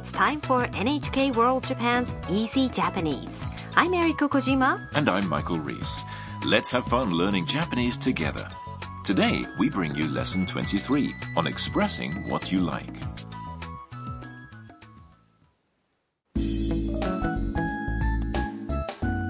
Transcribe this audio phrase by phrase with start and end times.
[0.00, 3.44] it's time for NHK World Japan's Easy Japanese.
[3.76, 4.80] I'm Eriko Kojima.
[4.94, 6.04] And I'm Michael Reese.
[6.46, 8.48] Let's have fun learning Japanese together.
[9.04, 12.96] Today, we bring you lesson 23 on expressing what you like.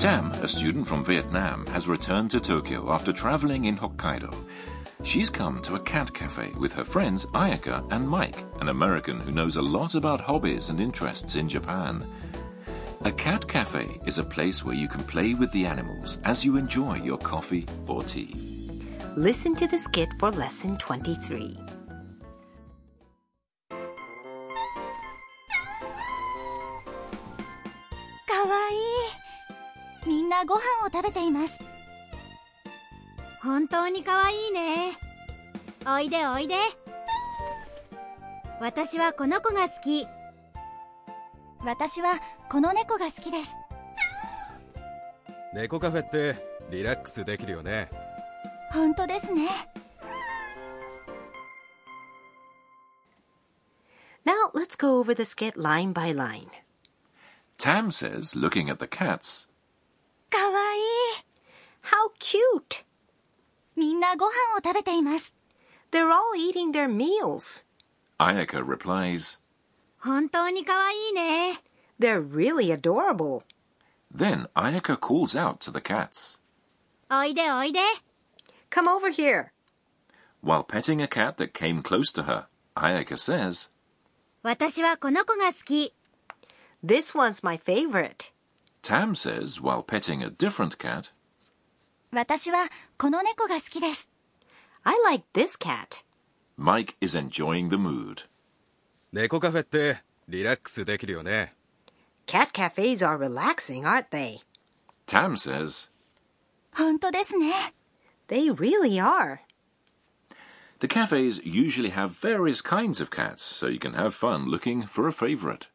[0.00, 4.34] Tam, a student from Vietnam, has returned to Tokyo after traveling in Hokkaido.
[5.03, 9.31] She's come to a cat cafe with her friends Ayaka and Mike, an American who
[9.31, 12.05] knows a lot about hobbies and interests in Japan.
[13.05, 16.57] A cat cafe is a place where you can play with the animals as you
[16.57, 18.35] enjoy your coffee or tea.
[19.15, 21.55] Listen to the skit for lesson 23.
[28.27, 31.72] かわいいみんなご飯を食べています
[33.44, 34.96] 本当にかわいいね
[35.86, 36.54] おいでおいで
[38.58, 40.06] 私はこの子が好き
[41.62, 43.50] 私はこの猫が好きです
[45.52, 46.36] 猫カフェって
[46.70, 47.90] リラックスできるよね
[48.72, 49.48] 本当ですね
[54.24, 56.48] Now let's go over the skit line by line.
[57.58, 59.50] Tam says, looking at the cats,
[60.30, 60.82] かわいい
[61.82, 62.63] How cute!
[64.03, 65.33] みんなご飯を食べています
[65.91, 67.65] They're all eating their meals.
[68.19, 69.39] Ayaka replies.
[69.99, 71.61] 本当にかわいいね
[71.97, 73.43] They're really adorable.
[74.13, 76.39] Then Ayaka calls out to the cats.
[77.09, 77.79] おいでおいで
[78.69, 79.51] Come over here.
[80.43, 83.71] While petting a cat that came close to her, Ayaka says,
[84.43, 85.93] 私はこの子が好き
[86.85, 88.33] This one's my favorite.
[88.81, 91.11] Tam says while petting a different cat,
[92.13, 94.07] 私はこの猫が好きです
[94.83, 96.03] I like this cat.
[96.57, 98.27] Mike is enjoying the mood.
[99.11, 101.53] 猫カフェってリラックスできるよね
[102.25, 104.37] Cat cafes are relaxing, aren't they?
[105.07, 105.89] Tam says,
[106.71, 107.73] 本当ですね
[108.27, 109.39] They really are.
[110.79, 115.07] The cafes usually have various kinds of cats, so you can have fun looking for
[115.07, 115.67] a favorite.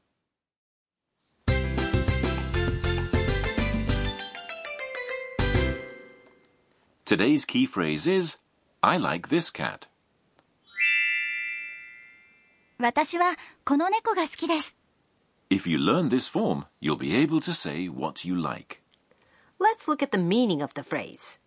[7.08, 8.36] Today's key phrase is,
[8.82, 9.88] I like this cat.
[12.78, 14.74] 私はこの猫が好きです
[15.50, 18.82] If you learn this form, you'll be able to say what you like.
[19.60, 21.38] Let's look at the meaning of the phrase.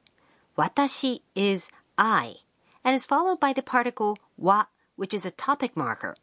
[0.57, 2.35] Watashi is I
[2.83, 6.15] and is followed by the particle wa, which is a topic marker.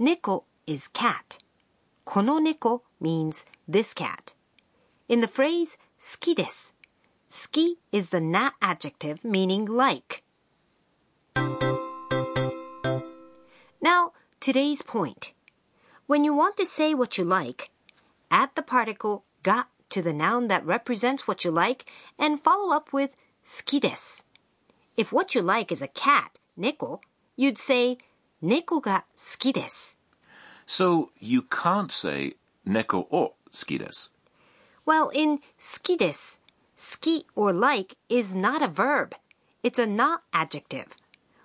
[0.00, 1.38] Neko is cat.
[2.06, 4.34] Kono neko means this cat.
[5.08, 6.74] In the phrase 好きです,
[7.32, 10.22] 好き is the na adjective meaning like.
[13.80, 15.32] Now, today's point.
[16.06, 17.70] When you want to say what you like,
[18.30, 21.84] add the particle ga to the noun that represents what you like
[22.18, 24.26] and follow up with 好きです.
[24.96, 27.00] If what you like is a cat, neko,
[27.36, 27.98] you'd say
[28.42, 29.98] 猫が好きです.
[30.66, 32.36] So you can't say
[32.66, 34.10] neko o ski desu.
[34.84, 35.42] Well, in 好
[35.82, 36.40] きです,
[36.83, 39.15] Ski or like is not a verb.
[39.63, 40.97] It's a na adjective.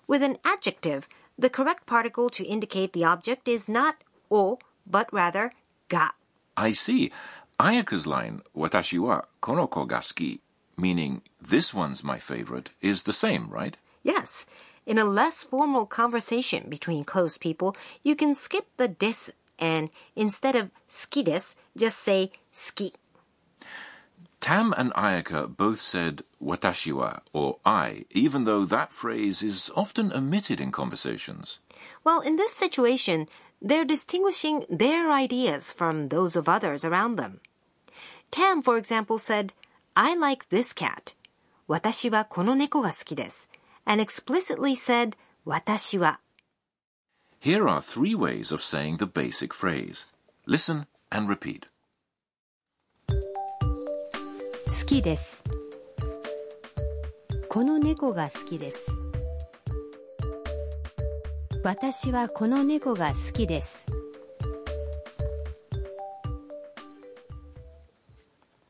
[0.09, 1.07] With an adjective,
[1.39, 5.53] the correct particle to indicate the object is not o, but rather
[5.89, 6.11] ga.
[6.57, 7.13] I see.
[7.61, 10.41] Ayaka's line, watashi wa konoko ga ski,
[10.77, 13.77] meaning this one's my favorite, is the same, right?
[14.03, 14.45] Yes.
[14.87, 20.57] In a less formal conversation between close people, you can skip the des and instead
[20.57, 22.91] of ski des, just say ski.
[24.40, 30.12] Tam and Ayaka both said watashi wa or I, even though that phrase is often
[30.12, 31.60] omitted in conversations.
[32.04, 33.30] Well, in this situation,
[33.62, 37.40] they're distinguishing their ideas from those of others around them.
[38.32, 39.54] Tam, for example, said,
[39.96, 41.16] I like this cat.
[41.68, 43.50] 私はこの猫が好きです.
[43.86, 45.16] And explicitly said,
[45.46, 46.20] 私は.
[47.40, 50.06] Here are three ways of saying the basic phrase.
[50.46, 51.68] Listen and repeat.
[54.68, 55.44] 好きです
[57.50, 58.88] この猫が好きです
[61.64, 63.86] 私はこの猫が好きです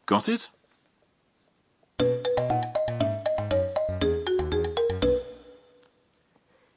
[0.05, 0.51] Got it?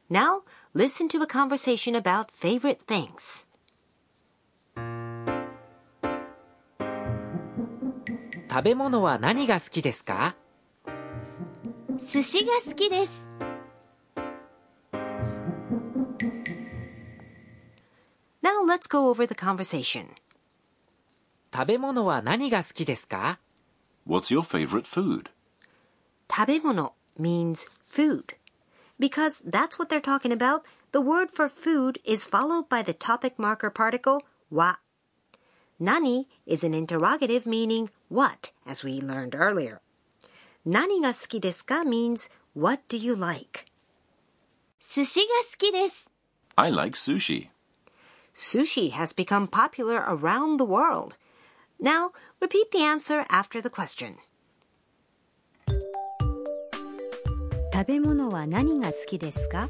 [0.08, 0.43] Now,
[0.73, 3.47] listen to a conversation about favorite things.
[8.50, 10.37] 食べ物は何が好きですか
[11.99, 13.31] 寿司が好きです
[18.43, 20.08] Now let's go over the conversation.
[21.53, 23.38] 食べ物は何が好きですか
[24.06, 25.31] What's your favorite food?
[26.31, 28.37] 食べ物 means food.
[29.00, 30.62] Because that's what they're talking about,
[30.93, 34.76] the word for food is followed by the topic marker particle wa.
[35.79, 39.81] Nani is an interrogative meaning what, as we learned earlier.
[40.64, 43.67] Nani ga suki desu ka means what do you like?
[44.79, 46.11] 寿司が好きです。
[46.56, 47.49] I like sushi.
[48.35, 51.17] Sushi has become popular around the world.
[51.81, 54.17] Now, repeat the answer after the question.
[57.73, 59.69] 食べ物は何が好きですか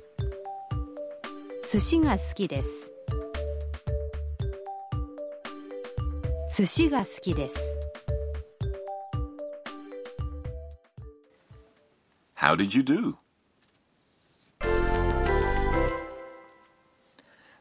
[1.69, 2.89] 寿司が好きです
[6.57, 7.57] 寿司が好きです
[12.51, 13.19] How did you do?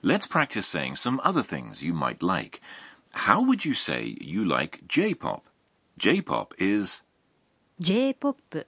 [0.01, 2.62] Let's practice saying some other things you might like.
[3.13, 5.44] How would you say you like J-pop?
[5.98, 7.01] J-pop is
[7.80, 8.66] J-POP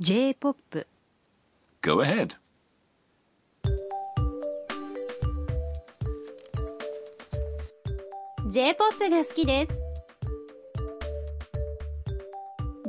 [0.00, 0.84] J-POP
[1.82, 2.36] go ahead.
[3.66, 4.04] ー
[8.50, 9.80] J-POP が好きです。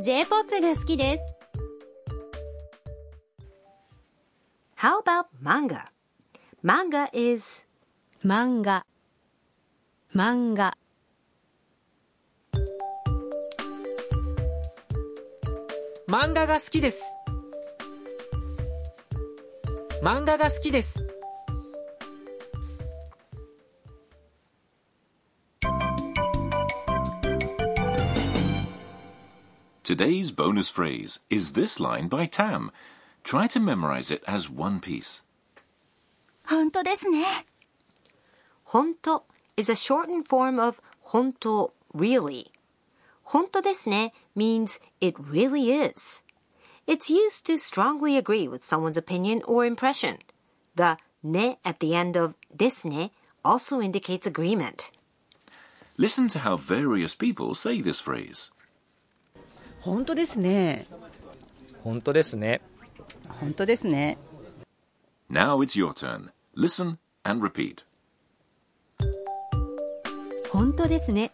[0.03, 1.35] J-POP が好きです。
[4.79, 5.91] How about manga?
[6.62, 7.67] Manga is
[8.23, 8.85] 漫画
[10.13, 10.77] 漫画
[16.07, 17.01] 漫画が好きです。
[20.03, 21.06] 漫画が好きです。
[29.83, 32.71] Today's bonus phrase is this line by Tam.
[33.23, 35.23] Try to memorize it as one piece.
[36.44, 37.25] 本当ですね。
[38.67, 39.23] honto
[39.57, 40.79] is a shortened form of
[41.12, 42.51] honto really.
[43.27, 46.23] Honto desu ne means it really is.
[46.88, 50.19] It's used to strongly agree with someone's opinion or impression.
[50.75, 53.12] The ne at the end of desu ne
[53.44, 54.91] also indicates agreement.
[55.97, 58.51] Listen to how various people say this phrase.
[59.81, 60.85] 本当ですね。
[61.83, 62.62] 本当ですね。
[63.40, 64.19] 本当ですね。
[65.31, 66.31] Now it's your turn.
[66.54, 67.84] Listen and repeat.
[70.50, 71.31] 本当ですね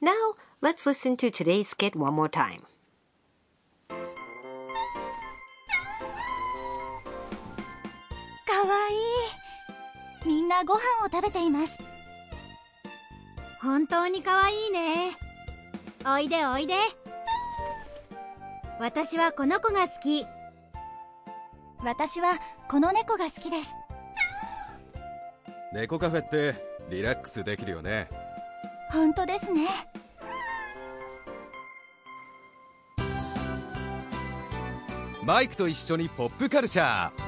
[0.00, 0.12] Now,
[0.62, 2.62] let's listen to today's skit one more time.
[8.46, 10.26] かわいい。
[10.26, 11.74] みんなご飯を食べています。
[13.60, 15.21] 本当にかわいいね。
[16.06, 16.74] おいでおいで。
[18.80, 20.26] 私はこの子が好き。
[21.84, 22.38] 私は
[22.68, 23.70] この猫が好きです。
[25.72, 26.54] 猫カフェって
[26.90, 28.08] リラックスできるよね
[28.90, 29.68] 本当ですね。
[35.24, 37.22] マイクと一緒にポップカルチャー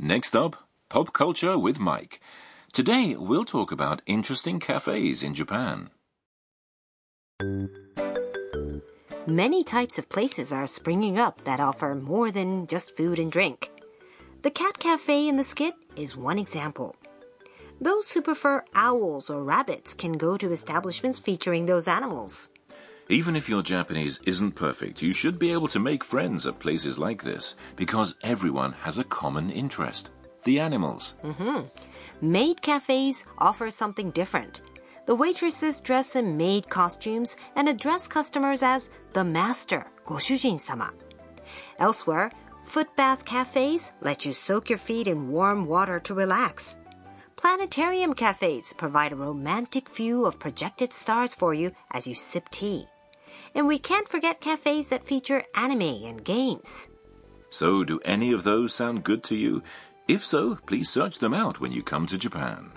[0.00, 0.56] Next up,
[0.88, 2.20] pop culture with Mike.
[2.72, 5.90] Today, we'll talk about interesting cafes in Japan.
[9.26, 13.70] Many types of places are springing up that offer more than just food and drink.
[14.42, 16.96] The Cat Cafe in the skit is one example.
[17.80, 22.50] Those who prefer owls or rabbits can go to establishments featuring those animals.
[23.08, 26.98] Even if your Japanese isn't perfect, you should be able to make friends at places
[26.98, 30.10] like this because everyone has a common interest
[30.44, 31.14] the animals.
[31.22, 31.64] Mm -hmm.
[32.20, 34.62] Maid cafes offer something different.
[35.04, 40.92] The waitresses dress in maid costumes and address customers as the master, goshujin sama.
[41.78, 42.30] Elsewhere,
[42.62, 46.78] foot bath cafes let you soak your feet in warm water to relax.
[47.34, 52.86] Planetarium cafes provide a romantic view of projected stars for you as you sip tea.
[53.56, 56.88] And we can't forget cafes that feature anime and games.
[57.50, 59.64] So, do any of those sound good to you?
[60.06, 62.72] If so, please search them out when you come to Japan.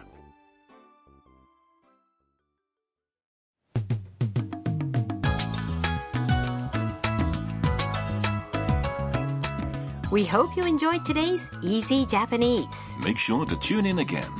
[10.15, 12.97] We hope you enjoyed today's Easy Japanese.
[13.03, 14.31] Make sure to tune in again